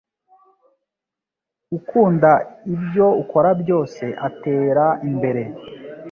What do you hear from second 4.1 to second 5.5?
ateraimbere